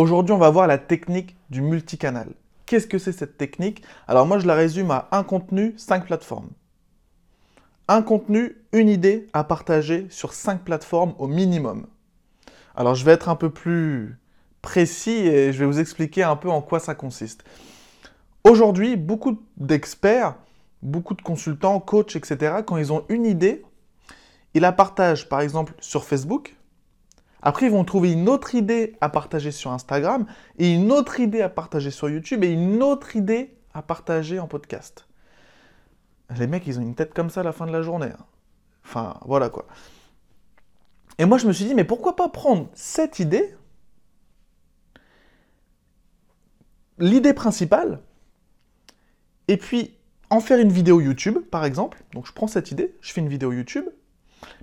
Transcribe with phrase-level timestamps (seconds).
[0.00, 2.28] Aujourd'hui, on va voir la technique du multicanal.
[2.64, 3.82] Qu'est-ce que c'est cette technique?
[4.08, 6.48] Alors moi, je la résume à un contenu, cinq plateformes.
[7.86, 11.86] Un contenu, une idée à partager sur cinq plateformes au minimum.
[12.74, 14.18] Alors je vais être un peu plus
[14.62, 17.44] précis et je vais vous expliquer un peu en quoi ça consiste.
[18.42, 20.34] Aujourd'hui, beaucoup d'experts,
[20.80, 23.66] beaucoup de consultants, coachs, etc., quand ils ont une idée,
[24.54, 26.56] ils la partagent par exemple sur Facebook,
[27.42, 30.26] après, ils vont trouver une autre idée à partager sur Instagram,
[30.58, 34.46] et une autre idée à partager sur YouTube, et une autre idée à partager en
[34.46, 35.06] podcast.
[36.38, 38.10] Les mecs, ils ont une tête comme ça à la fin de la journée.
[38.12, 38.24] Hein.
[38.84, 39.66] Enfin, voilà quoi.
[41.18, 43.54] Et moi, je me suis dit, mais pourquoi pas prendre cette idée,
[46.98, 48.00] l'idée principale,
[49.48, 49.96] et puis
[50.28, 52.04] en faire une vidéo YouTube, par exemple.
[52.12, 53.86] Donc, je prends cette idée, je fais une vidéo YouTube,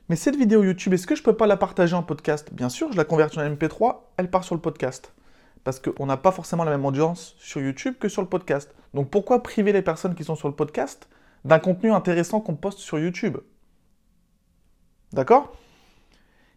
[0.10, 2.50] mais cette vidéo YouTube, est-ce que je peux pas la partager en podcast?
[2.54, 5.14] Bien sûr, je la convertis en MP3, elle part sur le podcast.
[5.64, 8.74] Parce qu'on n'a pas forcément la même audience sur YouTube que sur le podcast.
[8.94, 11.10] Donc pourquoi priver les personnes qui sont sur le podcast
[11.44, 13.38] d'un contenu intéressant qu'on poste sur YouTube?
[15.12, 15.54] D'accord?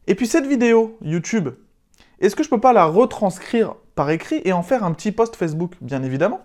[0.07, 1.49] Et puis cette vidéo YouTube,
[2.21, 5.37] est-ce que je peux pas la retranscrire par écrit et en faire un petit post
[5.37, 5.75] Facebook?
[5.81, 6.45] Bien évidemment.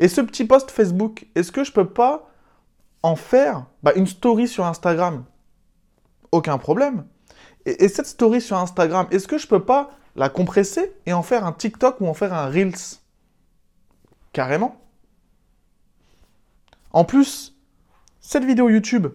[0.00, 2.30] Et ce petit post Facebook, est-ce que je peux pas
[3.02, 5.24] en faire bah, une story sur Instagram?
[6.32, 7.04] Aucun problème.
[7.66, 11.44] Et, cette story sur Instagram, est-ce que je peux pas la compresser et en faire
[11.44, 12.98] un TikTok ou en faire un Reels?
[14.32, 14.76] Carrément.
[16.92, 17.56] En plus,
[18.20, 19.08] cette vidéo YouTube,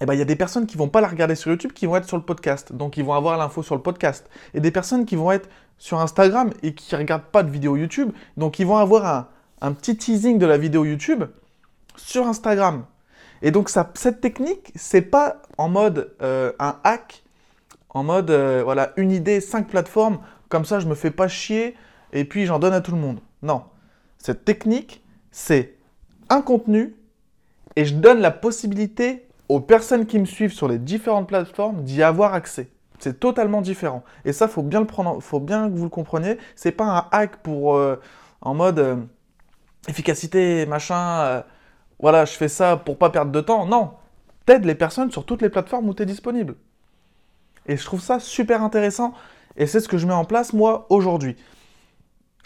[0.00, 1.86] eh ben, il y a des personnes qui vont pas la regarder sur YouTube, qui
[1.86, 2.72] vont être sur le podcast.
[2.72, 4.28] Donc, ils vont avoir l'info sur le podcast.
[4.54, 7.76] Et des personnes qui vont être sur Instagram et qui ne regardent pas de vidéo
[7.76, 8.12] YouTube.
[8.36, 9.28] Donc, ils vont avoir un,
[9.60, 11.24] un petit teasing de la vidéo YouTube
[11.96, 12.84] sur Instagram.
[13.42, 17.22] Et donc cette technique, c'est pas en mode euh, un hack,
[17.90, 21.74] en mode euh, voilà une idée, cinq plateformes, comme ça je me fais pas chier
[22.12, 23.20] et puis j'en donne à tout le monde.
[23.42, 23.62] Non,
[24.18, 25.76] cette technique, c'est
[26.28, 26.96] un contenu
[27.76, 32.02] et je donne la possibilité aux personnes qui me suivent sur les différentes plateformes d'y
[32.02, 32.68] avoir accès.
[32.98, 34.02] C'est totalement différent.
[34.24, 36.36] Et ça, faut bien le prendre, faut bien que vous le compreniez.
[36.56, 38.00] C'est pas un hack pour euh,
[38.40, 39.06] en mode
[39.86, 41.44] efficacité machin
[41.98, 43.66] voilà, je fais ça pour pas perdre de temps.
[43.66, 43.92] Non,
[44.46, 46.54] t'aides les personnes sur toutes les plateformes où tu es disponible.
[47.66, 49.12] Et je trouve ça super intéressant
[49.56, 51.36] et c'est ce que je mets en place moi aujourd'hui.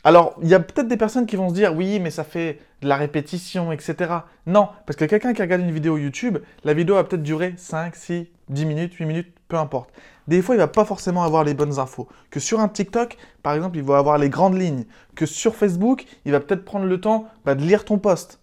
[0.04, 2.58] Alors, il y a peut-être des personnes qui vont se dire oui, mais ça fait
[2.80, 4.12] de la répétition, etc.
[4.46, 7.94] Non, parce que quelqu'un qui regarde une vidéo YouTube, la vidéo va peut-être durer 5,
[7.94, 9.90] 6, 10 minutes, 8 minutes, peu importe.
[10.26, 12.08] Des fois, il va pas forcément avoir les bonnes infos.
[12.30, 14.84] Que sur un TikTok, par exemple, il va avoir les grandes lignes.
[15.14, 18.40] Que sur Facebook, il va peut-être prendre le temps bah, de lire ton post.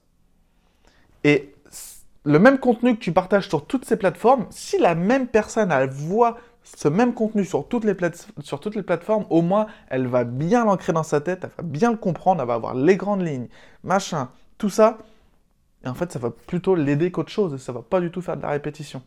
[1.24, 1.54] Et
[2.26, 5.90] le même contenu que tu partages sur toutes ces plateformes, si la même personne elle
[5.90, 7.96] voit ce même contenu sur toutes, les
[8.42, 11.64] sur toutes les plateformes, au moins elle va bien l'ancrer dans sa tête, elle va
[11.64, 13.48] bien le comprendre, elle va avoir les grandes lignes,
[13.84, 14.98] machin, tout ça.
[15.84, 18.22] Et en fait, ça va plutôt l'aider qu'autre chose, et ça va pas du tout
[18.22, 19.02] faire de la répétition.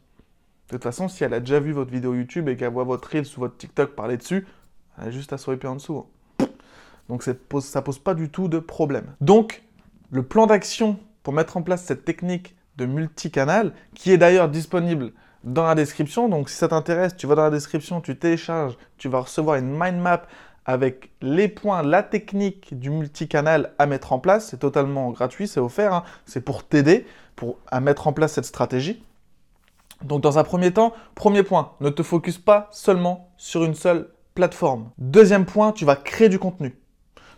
[0.68, 3.10] De toute façon, si elle a déjà vu votre vidéo YouTube et qu'elle voit votre
[3.10, 4.46] Reels ou votre TikTok parler dessus,
[4.98, 6.06] elle a juste à swiper en dessous.
[7.08, 7.34] Donc ça
[7.82, 9.14] pose pas du tout de problème.
[9.20, 9.62] Donc,
[10.10, 15.12] le plan d'action pour mettre en place cette technique de multicanal, qui est d'ailleurs disponible
[15.44, 16.28] dans la description.
[16.28, 19.70] Donc si ça t'intéresse, tu vas dans la description, tu télécharges, tu vas recevoir une
[19.70, 20.22] mind map
[20.64, 24.48] avec les points, la technique du multicanal à mettre en place.
[24.48, 25.92] C'est totalement gratuit, c'est offert.
[25.92, 26.04] Hein.
[26.24, 29.02] C'est pour t'aider pour, à mettre en place cette stratégie.
[30.04, 34.08] Donc dans un premier temps, premier point, ne te focus pas seulement sur une seule
[34.34, 34.90] plateforme.
[34.98, 36.76] Deuxième point, tu vas créer du contenu.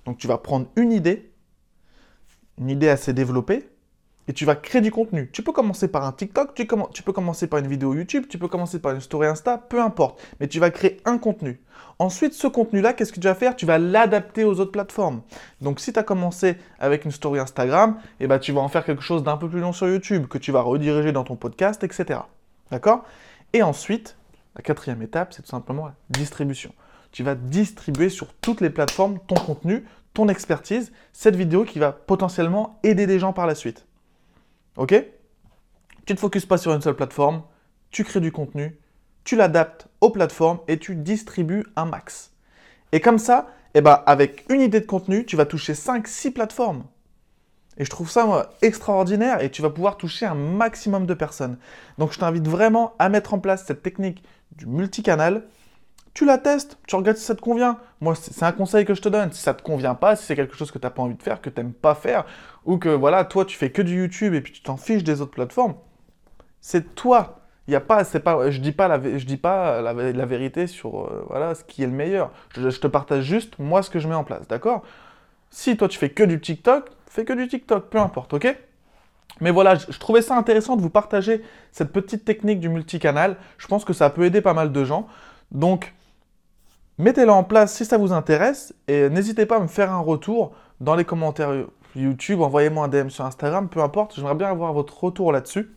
[0.04, 1.32] Donc tu vas prendre une idée,
[2.58, 3.68] une idée assez développée,
[4.28, 5.30] et tu vas créer du contenu.
[5.32, 6.66] Tu peux commencer par un TikTok, tu,
[7.02, 10.20] peux commencer par une vidéo YouTube, tu peux commencer par une story Insta, peu importe.
[10.40, 11.60] Mais tu vas créer un contenu.
[11.98, 13.54] Ensuite, ce contenu-là, qu'est-ce que tu vas faire?
[13.54, 15.22] Tu vas l'adapter aux autres plateformes.
[15.60, 18.84] Donc, si tu as commencé avec une story Instagram, eh ben, tu vas en faire
[18.84, 21.84] quelque chose d'un peu plus long sur YouTube, que tu vas rediriger dans ton podcast,
[21.84, 22.20] etc.
[22.70, 23.04] D'accord?
[23.52, 24.16] Et ensuite,
[24.56, 26.72] la quatrième étape, c'est tout simplement la distribution.
[27.12, 29.84] Tu vas distribuer sur toutes les plateformes ton contenu,
[30.14, 33.86] ton expertise, cette vidéo qui va potentiellement aider des gens par la suite.
[34.76, 34.94] Ok?
[36.06, 37.42] Tu ne te focuses pas sur une seule plateforme,
[37.90, 38.78] tu crées du contenu,
[39.24, 42.32] tu l'adaptes aux plateformes et tu distribues un max.
[42.92, 46.84] Et comme ça, eh ben, avec une idée de contenu, tu vas toucher 5-6 plateformes.
[47.76, 51.58] Et je trouve ça extraordinaire et tu vas pouvoir toucher un maximum de personnes.
[51.98, 54.22] Donc je t'invite vraiment à mettre en place cette technique
[54.52, 55.44] du multicanal
[56.14, 57.78] tu la testes, tu regardes si ça te convient.
[58.00, 59.32] Moi, c'est un conseil que je te donne.
[59.32, 61.22] Si ça te convient pas, si c'est quelque chose que tu n'as pas envie de
[61.22, 62.24] faire, que tu n'aimes pas faire,
[62.64, 65.20] ou que voilà, toi, tu fais que du YouTube et puis tu t'en fiches des
[65.20, 65.74] autres plateformes,
[66.60, 67.40] c'est toi.
[67.66, 69.92] Il y a pas, c'est pas, je dis pas la, je dis pas la,
[70.26, 72.30] vérité sur euh, voilà ce qui est le meilleur.
[72.54, 74.82] Je, je te partage juste moi ce que je mets en place, d'accord?
[75.50, 78.54] Si toi tu fais que du TikTok, fais que du TikTok, peu importe, ok?
[79.40, 83.36] Mais voilà, je, trouvais ça intéressant de vous partager cette petite technique du multicanal.
[83.58, 85.08] Je pense que ça peut aider pas mal de gens.
[85.50, 85.92] Donc,
[86.98, 90.52] mettez-la en place si ça vous intéresse et n'hésitez pas à me faire un retour
[90.80, 91.52] dans les commentaires
[91.96, 95.70] YouTube, envoyez-moi un DM sur Instagram, peu importe, j'aimerais bien avoir votre retour là-dessus.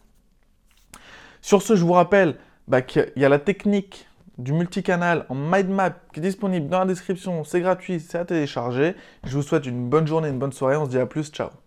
[1.41, 2.35] Sur ce, je vous rappelle
[2.67, 6.79] bah, qu'il y a la technique du multicanal en mind map qui est disponible dans
[6.79, 8.95] la description, c'est gratuit, c'est à télécharger.
[9.23, 11.49] Je vous souhaite une bonne journée, une bonne soirée, on se dit à plus, ciao